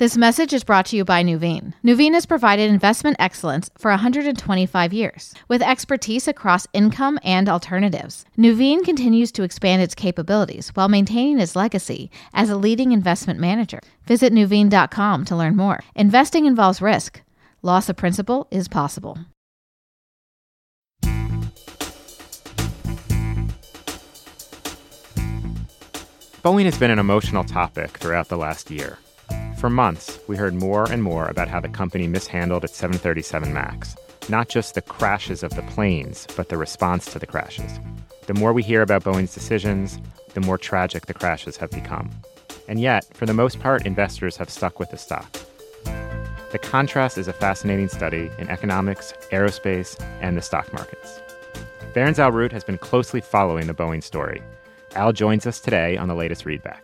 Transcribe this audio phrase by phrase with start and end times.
[0.00, 1.74] This message is brought to you by Nuveen.
[1.84, 8.24] Nuveen has provided investment excellence for 125 years, with expertise across income and alternatives.
[8.38, 13.80] Nuveen continues to expand its capabilities while maintaining its legacy as a leading investment manager.
[14.06, 15.80] Visit Nuveen.com to learn more.
[15.94, 17.20] Investing involves risk.
[17.60, 19.18] Loss of principal is possible.
[26.42, 28.96] Boeing has been an emotional topic throughout the last year.
[29.60, 33.94] For months, we heard more and more about how the company mishandled its 737 MAX.
[34.30, 37.78] Not just the crashes of the planes, but the response to the crashes.
[38.26, 39.98] The more we hear about Boeing's decisions,
[40.32, 42.08] the more tragic the crashes have become.
[42.68, 45.30] And yet, for the most part, investors have stuck with the stock.
[46.52, 51.20] The contrast is a fascinating study in economics, aerospace, and the stock markets.
[51.92, 54.42] Barron's Al Root has been closely following the Boeing story.
[54.94, 56.80] Al joins us today on the latest readback.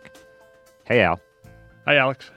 [0.83, 1.19] Hey, Al.
[1.87, 2.29] Hi, Alex.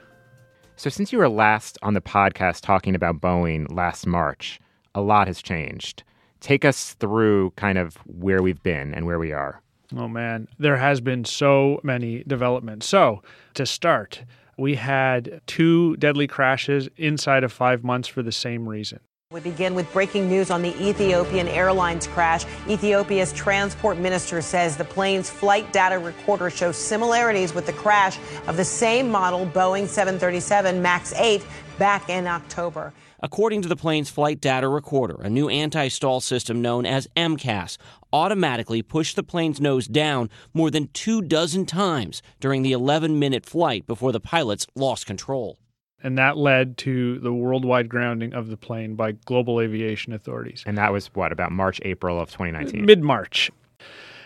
[0.81, 4.59] So, since you were last on the podcast talking about Boeing last March,
[4.95, 6.01] a lot has changed.
[6.39, 9.61] Take us through kind of where we've been and where we are.
[9.95, 10.47] Oh, man.
[10.57, 12.87] There has been so many developments.
[12.87, 13.21] So,
[13.53, 14.23] to start,
[14.57, 19.01] we had two deadly crashes inside of five months for the same reason.
[19.31, 22.43] We begin with breaking news on the Ethiopian Airlines crash.
[22.67, 28.57] Ethiopia's transport minister says the plane's flight data recorder shows similarities with the crash of
[28.57, 31.45] the same model Boeing 737 MAX 8
[31.79, 32.91] back in October.
[33.23, 37.77] According to the plane's flight data recorder, a new anti stall system known as MCAS
[38.11, 43.45] automatically pushed the plane's nose down more than two dozen times during the 11 minute
[43.45, 45.57] flight before the pilots lost control
[46.03, 50.63] and that led to the worldwide grounding of the plane by global aviation authorities.
[50.65, 52.85] And that was what, about March, April of 2019?
[52.85, 53.51] Mid March.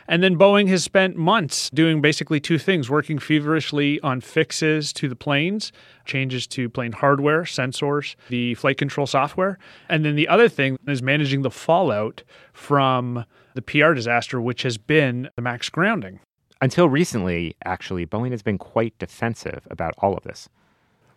[0.07, 5.09] And then Boeing has spent months doing basically two things working feverishly on fixes to
[5.09, 5.71] the planes,
[6.05, 9.57] changes to plane hardware, sensors, the flight control software.
[9.89, 12.21] And then the other thing is managing the fallout
[12.53, 16.19] from the PR disaster, which has been the MAX grounding.
[16.61, 20.49] Until recently, actually, Boeing has been quite defensive about all of this.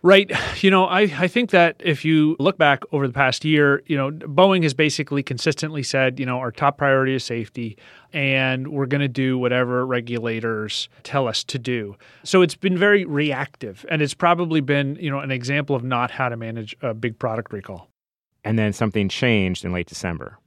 [0.03, 0.31] Right.
[0.63, 3.97] You know, I, I think that if you look back over the past year, you
[3.97, 7.77] know, Boeing has basically consistently said, you know, our top priority is safety
[8.13, 11.97] and we're going to do whatever regulators tell us to do.
[12.23, 16.13] So it's been very reactive and it's probably been, you know, an example of not
[16.13, 17.89] how to manage a big product recall.
[18.45, 20.39] And then something changed in late December.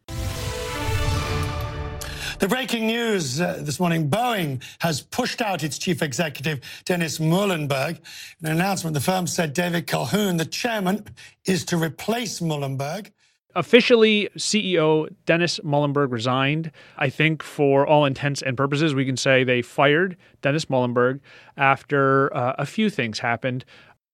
[2.41, 8.00] The breaking news uh, this morning Boeing has pushed out its chief executive, Dennis Muilenburg.
[8.41, 11.06] In an announcement, the firm said David Calhoun, the chairman,
[11.46, 13.12] is to replace Muilenburg.
[13.53, 16.72] Officially, CEO Dennis Muilenburg resigned.
[16.97, 21.22] I think for all intents and purposes, we can say they fired Dennis Muilenburg
[21.57, 23.66] after uh, a few things happened.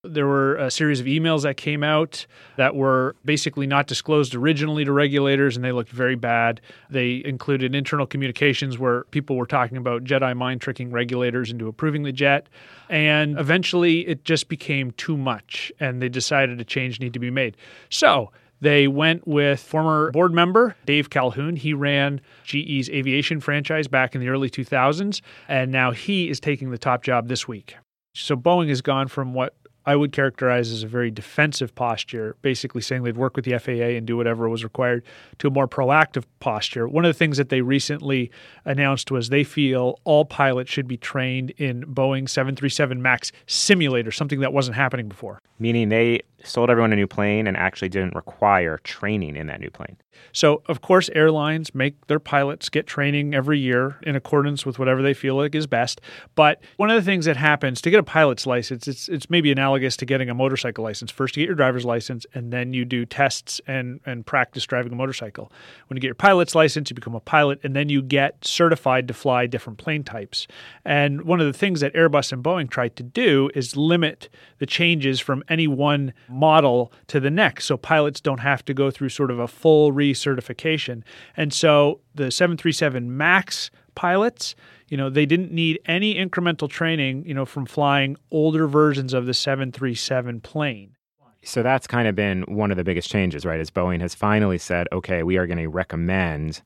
[0.09, 2.25] There were a series of emails that came out
[2.55, 6.61] that were basically not disclosed originally to regulators, and they looked very bad.
[6.89, 12.03] They included internal communications where people were talking about Jedi mind tricking regulators into approving
[12.03, 12.47] the jet.
[12.89, 17.31] And eventually, it just became too much, and they decided a change needed to be
[17.31, 17.57] made.
[17.89, 21.55] So, they went with former board member Dave Calhoun.
[21.55, 26.71] He ran GE's aviation franchise back in the early 2000s, and now he is taking
[26.71, 27.75] the top job this week.
[28.15, 29.55] So Boeing has gone from what
[29.87, 33.95] I would characterize as a very defensive posture, basically saying they'd work with the FAA
[33.95, 35.01] and do whatever was required,
[35.39, 36.89] to a more proactive posture.
[36.89, 38.29] One of the things that they recently
[38.65, 44.41] announced was they feel all pilots should be trained in Boeing 737 MAX simulator, something
[44.41, 45.41] that wasn't happening before.
[45.57, 49.69] Meaning they sold everyone a new plane and actually didn't require training in that new
[49.69, 49.97] plane.
[50.31, 55.01] So, of course, airlines make their pilots get training every year in accordance with whatever
[55.01, 56.01] they feel like is best.
[56.35, 59.51] But one of the things that happens to get a pilot's license, it's, it's maybe
[59.51, 61.11] analogous to getting a motorcycle license.
[61.11, 64.91] First, you get your driver's license, and then you do tests and, and practice driving
[64.91, 65.51] a motorcycle.
[65.87, 69.07] When you get your pilot's license, you become a pilot, and then you get certified
[69.07, 70.47] to fly different plane types.
[70.85, 74.65] And one of the things that Airbus and Boeing tried to do is limit the
[74.65, 77.65] changes from any one model to the next.
[77.65, 81.03] So pilots don't have to go through sort of a full recertification.
[81.35, 84.55] And so the 737 MAX pilots,
[84.89, 89.25] you know, they didn't need any incremental training, you know, from flying older versions of
[89.25, 90.95] the 737 plane.
[91.43, 93.59] So that's kind of been one of the biggest changes, right?
[93.59, 96.61] As Boeing has finally said, okay, we are going to recommend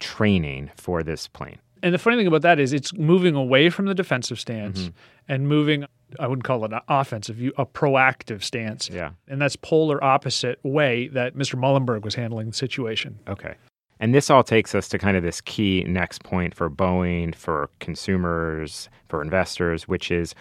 [0.00, 1.58] training for this plane.
[1.84, 4.96] And the funny thing about that is it's moving away from the defensive stance mm-hmm.
[5.28, 5.84] and moving
[6.18, 8.88] I wouldn't call it an offensive, a proactive stance.
[8.90, 9.10] Yeah.
[9.28, 11.58] And that's polar opposite way that Mr.
[11.58, 13.18] Muilenburg was handling the situation.
[13.28, 13.54] Okay.
[14.00, 17.70] And this all takes us to kind of this key next point for Boeing, for
[17.78, 20.34] consumers, for investors, which is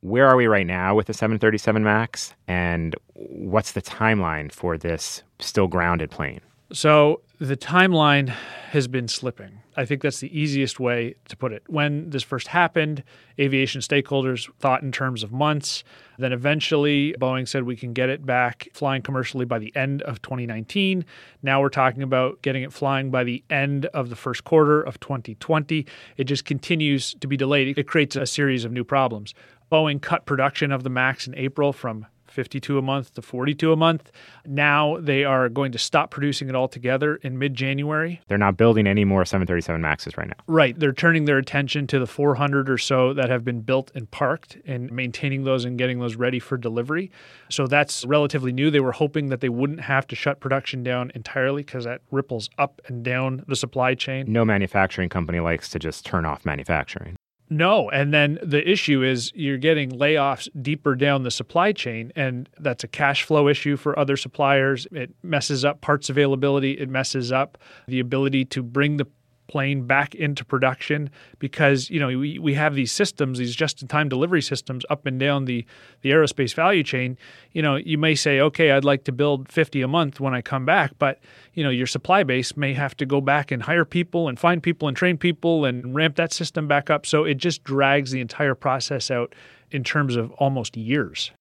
[0.00, 5.22] where are we right now with the 737 MAX, and what's the timeline for this
[5.38, 6.40] still grounded plane?
[6.72, 9.62] So the timeline has been slipping.
[9.74, 11.62] I think that's the easiest way to put it.
[11.68, 13.02] When this first happened,
[13.38, 15.82] aviation stakeholders thought in terms of months.
[16.18, 20.20] Then eventually, Boeing said we can get it back flying commercially by the end of
[20.20, 21.02] 2019.
[21.42, 25.00] Now we're talking about getting it flying by the end of the first quarter of
[25.00, 25.86] 2020.
[26.18, 27.78] It just continues to be delayed.
[27.78, 29.32] It creates a series of new problems.
[29.72, 33.76] Boeing cut production of the MAX in April from 52 a month to 42 a
[33.76, 34.10] month.
[34.46, 38.20] Now they are going to stop producing it altogether in mid January.
[38.28, 40.42] They're not building any more 737 MAXs right now.
[40.46, 40.78] Right.
[40.78, 44.58] They're turning their attention to the 400 or so that have been built and parked
[44.66, 47.10] and maintaining those and getting those ready for delivery.
[47.48, 48.70] So that's relatively new.
[48.70, 52.50] They were hoping that they wouldn't have to shut production down entirely because that ripples
[52.58, 54.30] up and down the supply chain.
[54.30, 57.16] No manufacturing company likes to just turn off manufacturing.
[57.50, 57.90] No.
[57.90, 62.84] And then the issue is you're getting layoffs deeper down the supply chain, and that's
[62.84, 64.86] a cash flow issue for other suppliers.
[64.92, 67.58] It messes up parts availability, it messes up
[67.88, 69.06] the ability to bring the
[69.50, 71.10] plane back into production
[71.40, 75.44] because you know we, we have these systems these just-in-time delivery systems up and down
[75.44, 75.66] the
[76.02, 77.18] the aerospace value chain.
[77.52, 80.40] You know you may say okay I'd like to build 50 a month when I
[80.40, 81.18] come back but
[81.54, 84.62] you know your supply base may have to go back and hire people and find
[84.62, 87.04] people and train people and ramp that system back up.
[87.04, 89.34] So it just drags the entire process out
[89.72, 91.32] in terms of almost years.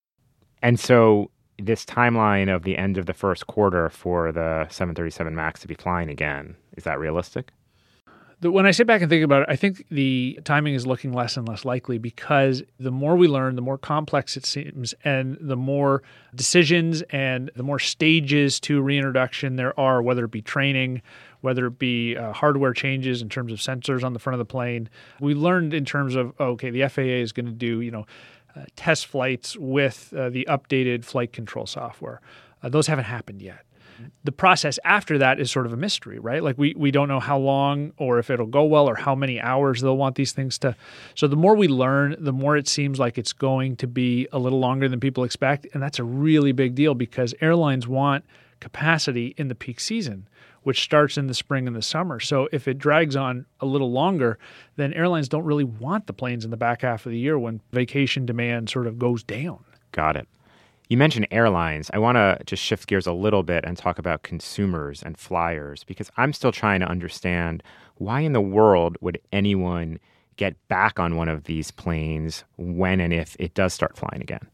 [0.61, 1.29] And so
[1.59, 5.75] this timeline of the end of the first quarter for the 737 max to be
[5.75, 7.51] flying again is that realistic
[8.41, 11.35] when I sit back and think about it, I think the timing is looking less
[11.35, 15.57] and less likely because the more we learn, the more complex it seems, and the
[15.57, 16.03] more
[16.33, 21.01] decisions and the more stages to reintroduction there are, whether it be training,
[21.41, 24.51] whether it be uh, hardware changes in terms of sensors on the front of the
[24.51, 24.89] plane.
[25.19, 28.05] We learned in terms of okay, the FAA is going to do you know
[28.55, 32.21] uh, test flights with uh, the updated flight control software.
[32.63, 33.65] Uh, those haven't happened yet
[34.23, 36.43] the process after that is sort of a mystery, right?
[36.43, 39.39] Like we we don't know how long or if it'll go well or how many
[39.39, 40.75] hours they'll want these things to.
[41.15, 44.39] So the more we learn, the more it seems like it's going to be a
[44.39, 48.25] little longer than people expect, and that's a really big deal because airlines want
[48.59, 50.27] capacity in the peak season,
[50.63, 52.19] which starts in the spring and the summer.
[52.19, 54.37] So if it drags on a little longer,
[54.75, 57.61] then airlines don't really want the planes in the back half of the year when
[57.71, 59.63] vacation demand sort of goes down.
[59.91, 60.27] Got it.
[60.89, 61.91] You mentioned airlines.
[61.93, 65.83] I want to just shift gears a little bit and talk about consumers and flyers
[65.83, 67.61] because I'm still trying to understand
[67.97, 69.99] why in the world would anyone
[70.35, 74.47] get back on one of these planes when and if it does start flying again?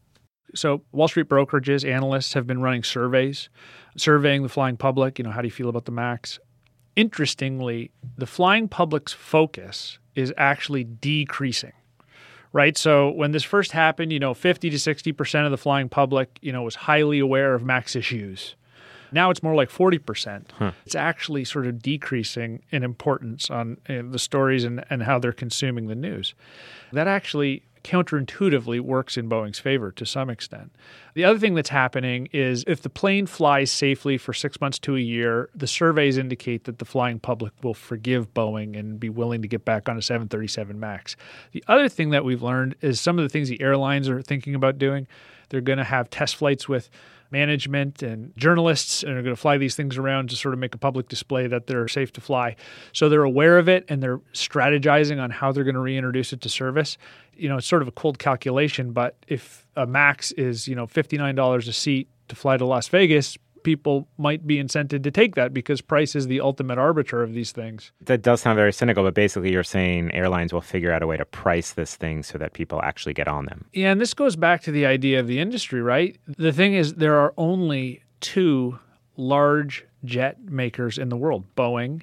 [0.54, 3.48] So, Wall Street brokerages, analysts have been running surveys,
[3.96, 5.18] surveying the flying public.
[5.18, 6.38] You know, how do you feel about the MAX?
[6.96, 11.72] Interestingly, the flying public's focus is actually decreasing
[12.56, 12.76] right?
[12.78, 16.52] So when this first happened, you know, 50 to 60% of the flying public, you
[16.52, 18.56] know, was highly aware of max issues.
[19.12, 20.50] Now it's more like 40%.
[20.52, 20.72] Huh.
[20.84, 25.18] It's actually sort of decreasing in importance on you know, the stories and, and how
[25.18, 26.34] they're consuming the news.
[26.92, 30.72] That actually counterintuitively works in Boeing's favor to some extent.
[31.14, 34.96] The other thing that's happening is if the plane flies safely for six months to
[34.96, 39.40] a year, the surveys indicate that the flying public will forgive Boeing and be willing
[39.40, 41.14] to get back on a 737 MAX.
[41.52, 44.56] The other thing that we've learned is some of the things the airlines are thinking
[44.56, 45.06] about doing.
[45.48, 46.90] They're going to have test flights with
[47.30, 50.74] management and journalists and are going to fly these things around to sort of make
[50.74, 52.56] a public display that they're safe to fly.
[52.92, 56.40] So they're aware of it and they're strategizing on how they're going to reintroduce it
[56.42, 56.98] to service.
[57.36, 60.86] You know, it's sort of a cold calculation, but if a max is, you know,
[60.86, 65.52] $59 a seat to fly to Las Vegas, people might be incented to take that
[65.52, 67.90] because price is the ultimate arbiter of these things.
[68.02, 71.16] That does sound very cynical, but basically you're saying airlines will figure out a way
[71.16, 73.64] to price this thing so that people actually get on them.
[73.72, 76.16] Yeah, and this goes back to the idea of the industry, right?
[76.28, 78.78] The thing is, there are only two
[79.16, 82.02] large jet makers in the world Boeing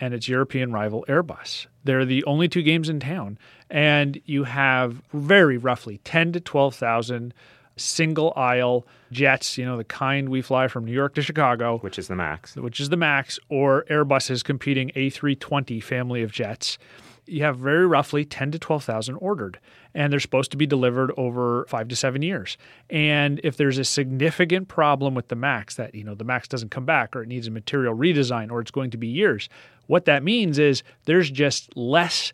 [0.00, 1.66] and its European rival Airbus.
[1.84, 3.38] They're the only two games in town.
[3.68, 7.34] And you have very roughly 10 to 12,000
[7.76, 11.98] single aisle jets, you know, the kind we fly from New York to Chicago, which
[11.98, 16.78] is the MAX, which is the MAX, or Airbus's competing A320 family of jets.
[17.24, 19.60] You have very roughly 10 to 12,000 ordered,
[19.94, 22.58] and they're supposed to be delivered over five to seven years.
[22.90, 26.70] And if there's a significant problem with the MAX that, you know, the MAX doesn't
[26.70, 29.48] come back or it needs a material redesign or it's going to be years,
[29.86, 32.32] what that means is there's just less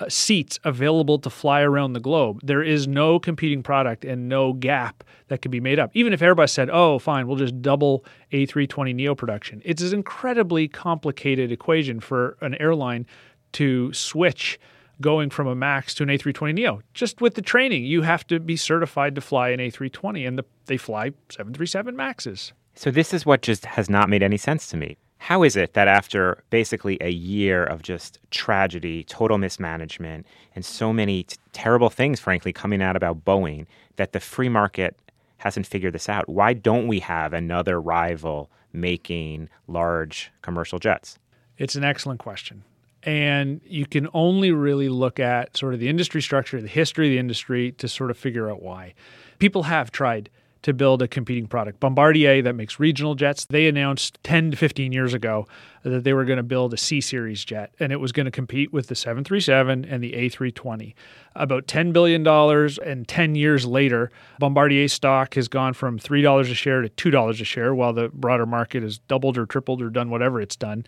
[0.00, 2.40] uh, seats available to fly around the globe.
[2.42, 5.90] There is no competing product and no gap that could be made up.
[5.94, 10.68] Even if Airbus said, oh, fine, we'll just double A320 Neo production, it's an incredibly
[10.68, 13.06] complicated equation for an airline
[13.52, 14.58] to switch
[15.00, 16.80] going from a Max to an A320 Neo.
[16.92, 20.44] Just with the training, you have to be certified to fly an A320, and the,
[20.66, 22.52] they fly 737 Maxes.
[22.74, 24.96] So this is what just has not made any sense to me.
[25.24, 30.92] How is it that after basically a year of just tragedy, total mismanagement, and so
[30.92, 33.64] many t- terrible things, frankly, coming out about Boeing,
[33.96, 34.94] that the free market
[35.38, 36.28] hasn't figured this out?
[36.28, 41.18] Why don't we have another rival making large commercial jets?
[41.56, 42.62] It's an excellent question.
[43.02, 47.12] And you can only really look at sort of the industry structure, the history of
[47.12, 48.92] the industry to sort of figure out why.
[49.38, 50.28] People have tried
[50.64, 51.78] to build a competing product.
[51.78, 55.46] Bombardier, that makes regional jets, they announced 10 to 15 years ago
[55.82, 58.30] that they were going to build a C Series jet, and it was going to
[58.30, 60.94] compete with the 737 and the A320.
[61.36, 66.80] About $10 billion, and 10 years later, Bombardier stock has gone from $3 a share
[66.80, 70.40] to $2 a share, while the broader market has doubled or tripled or done whatever
[70.40, 70.86] it's done.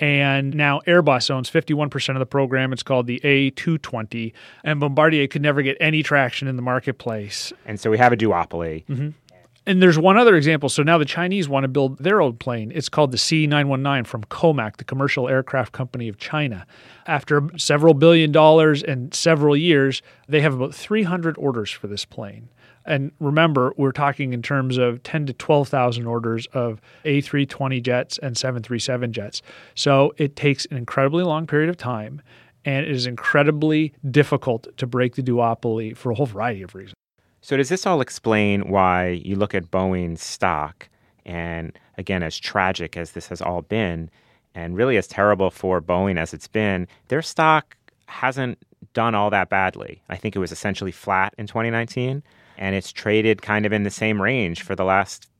[0.00, 2.72] And now Airbus owns 51% of the program.
[2.72, 4.32] It's called the A220.
[4.64, 7.52] And Bombardier could never get any traction in the marketplace.
[7.66, 8.84] And so we have a duopoly.
[8.86, 9.08] Mm-hmm.
[9.68, 10.70] And there's one other example.
[10.70, 12.72] So now the Chinese want to build their own plane.
[12.74, 16.66] It's called the C919 from Comac, the commercial aircraft company of China.
[17.06, 22.48] After several billion dollars and several years, they have about 300 orders for this plane.
[22.86, 28.38] And remember, we're talking in terms of 10 to 12,000 orders of A320 jets and
[28.38, 29.42] 737 jets.
[29.74, 32.22] So it takes an incredibly long period of time
[32.64, 36.94] and it is incredibly difficult to break the duopoly for a whole variety of reasons.
[37.48, 40.86] So, does this all explain why you look at Boeing's stock
[41.24, 44.10] and, again, as tragic as this has all been,
[44.54, 47.74] and really as terrible for Boeing as it's been, their stock
[48.04, 48.58] hasn't
[48.92, 50.02] done all that badly.
[50.10, 52.22] I think it was essentially flat in 2019,
[52.58, 55.30] and it's traded kind of in the same range for the last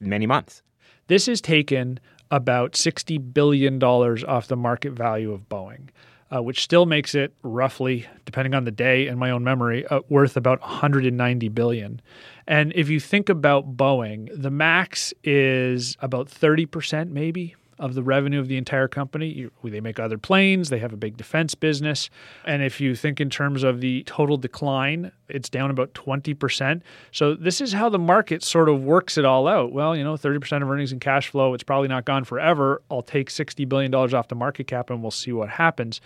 [0.00, 0.62] many months.
[1.06, 2.00] This has taken
[2.32, 5.90] about $60 billion off the market value of Boeing
[6.34, 10.00] uh, which still makes it roughly, depending on the day and my own memory, uh,
[10.08, 12.00] worth about 190 billion.
[12.46, 18.38] And if you think about Boeing, the max is about 30% maybe of the revenue
[18.38, 19.26] of the entire company.
[19.26, 22.08] You, they make other planes, they have a big defense business.
[22.44, 26.80] And if you think in terms of the total decline, it's down about 20%.
[27.10, 29.72] So this is how the market sort of works it all out.
[29.72, 32.80] Well, you know, 30% of earnings and cash flow, it's probably not gone forever.
[32.88, 36.00] I'll take $60 billion off the market cap and we'll see what happens.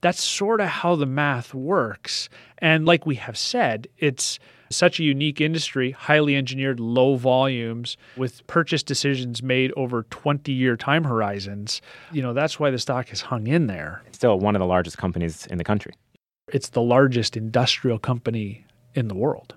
[0.00, 2.28] That's sort of how the math works.
[2.58, 4.38] And like we have said, it's
[4.70, 10.76] such a unique industry, highly engineered, low volumes, with purchase decisions made over 20 year
[10.76, 11.80] time horizons.
[12.12, 14.02] You know, that's why the stock has hung in there.
[14.06, 15.94] It's still one of the largest companies in the country.
[16.52, 19.54] It's the largest industrial company in the world.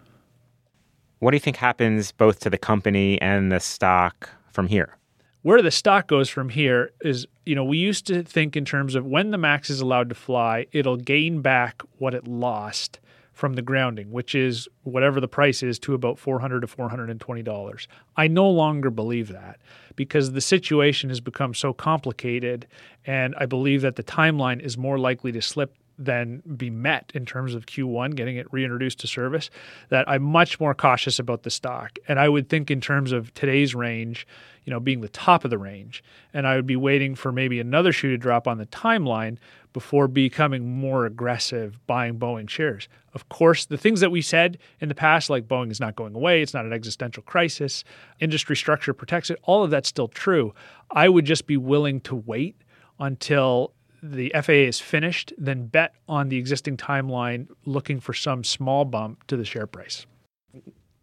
[1.19, 4.97] What do you think happens both to the company and the stock from here?
[5.43, 8.95] Where the stock goes from here is, you know, we used to think in terms
[8.95, 12.99] of when the MAX is allowed to fly, it'll gain back what it lost
[13.41, 17.87] from the grounding, which is whatever the price is to about 400 to 420 dollars.
[18.15, 19.59] I no longer believe that
[19.95, 22.67] because the situation has become so complicated
[23.03, 27.25] and I believe that the timeline is more likely to slip than be met in
[27.25, 29.49] terms of Q1 getting it reintroduced to service
[29.89, 33.33] that I'm much more cautious about the stock and I would think in terms of
[33.33, 34.27] today's range
[34.65, 36.03] you know, being the top of the range.
[36.33, 39.37] And I would be waiting for maybe another shoe to drop on the timeline
[39.73, 42.87] before becoming more aggressive buying Boeing shares.
[43.13, 46.13] Of course, the things that we said in the past, like Boeing is not going
[46.13, 47.83] away, it's not an existential crisis,
[48.19, 50.53] industry structure protects it, all of that's still true.
[50.91, 52.55] I would just be willing to wait
[52.99, 58.85] until the FAA is finished, then bet on the existing timeline, looking for some small
[58.85, 60.05] bump to the share price.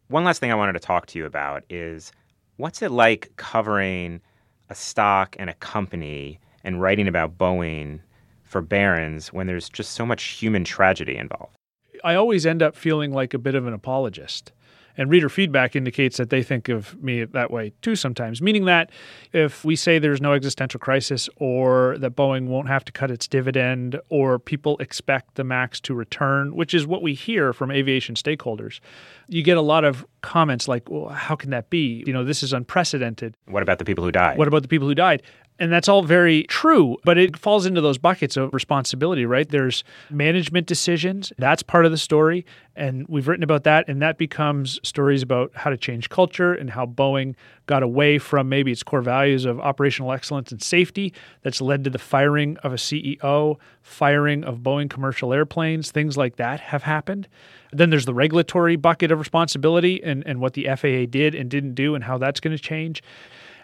[0.08, 2.12] One last thing I wanted to talk to you about is
[2.58, 4.20] What's it like covering
[4.68, 8.00] a stock and a company and writing about Boeing
[8.42, 11.54] for Barron's when there's just so much human tragedy involved?
[12.02, 14.50] I always end up feeling like a bit of an apologist.
[14.98, 18.90] And reader feedback indicates that they think of me that way too sometimes, meaning that
[19.32, 23.28] if we say there's no existential crisis or that Boeing won't have to cut its
[23.28, 28.16] dividend or people expect the MAX to return, which is what we hear from aviation
[28.16, 28.80] stakeholders,
[29.28, 32.02] you get a lot of comments like, well, how can that be?
[32.04, 33.36] You know, this is unprecedented.
[33.46, 34.36] What about the people who died?
[34.36, 35.22] What about the people who died?
[35.60, 39.48] And that's all very true, but it falls into those buckets of responsibility, right?
[39.48, 41.32] There's management decisions.
[41.36, 42.46] That's part of the story.
[42.76, 43.88] And we've written about that.
[43.88, 47.34] And that becomes stories about how to change culture and how Boeing
[47.66, 51.12] got away from maybe its core values of operational excellence and safety.
[51.42, 55.90] That's led to the firing of a CEO, firing of Boeing commercial airplanes.
[55.90, 57.26] Things like that have happened.
[57.72, 61.74] Then there's the regulatory bucket of responsibility and, and what the FAA did and didn't
[61.74, 63.02] do and how that's going to change.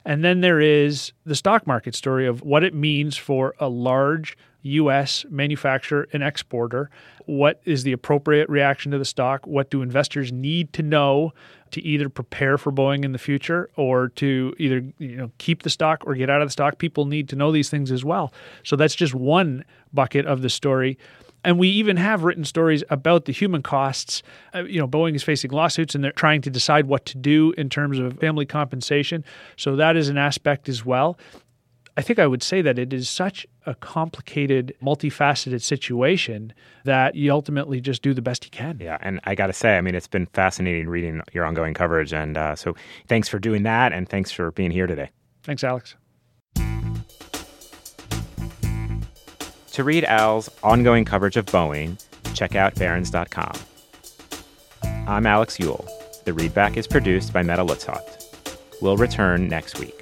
[0.04, 4.37] And then there is the stock market story of what it means for a large
[4.62, 5.25] U.S.
[5.28, 6.90] manufacturer and exporter.
[7.26, 9.46] What is the appropriate reaction to the stock?
[9.46, 11.32] What do investors need to know
[11.70, 15.70] to either prepare for Boeing in the future or to either you know keep the
[15.70, 16.78] stock or get out of the stock?
[16.78, 18.32] People need to know these things as well.
[18.62, 20.99] So that's just one bucket of the story.
[21.44, 24.22] And we even have written stories about the human costs.
[24.54, 27.52] Uh, you know, Boeing is facing lawsuits and they're trying to decide what to do
[27.58, 29.24] in terms of family compensation.
[29.56, 31.18] So that is an aspect as well.
[31.96, 36.52] I think I would say that it is such a complicated, multifaceted situation
[36.84, 38.78] that you ultimately just do the best you can.
[38.80, 42.12] Yeah, and I got to say, I mean, it's been fascinating reading your ongoing coverage,
[42.12, 42.74] and uh, so
[43.06, 45.10] thanks for doing that, and thanks for being here today.
[45.44, 45.94] Thanks, Alex.
[49.75, 52.00] To read Al's ongoing coverage of Boeing,
[52.33, 53.54] check out Barron's.com.
[55.09, 55.85] I'm Alex Eule.
[56.25, 58.57] The readback is produced by Mette Lützhøft.
[58.81, 60.00] We'll return next week.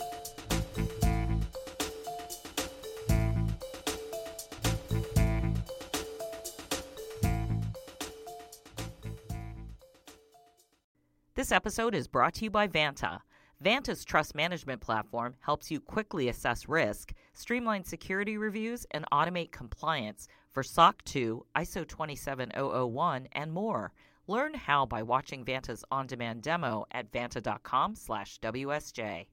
[11.35, 13.21] This episode is brought to you by Vanta.
[13.65, 20.29] Vanta's trust management platform helps you quickly assess risk, streamline security reviews, and automate compliance
[20.51, 23.93] for SOC 2, ISO 27001, and more.
[24.27, 29.27] Learn how by watching Vanta's on-demand demo at vanta.com/wsj.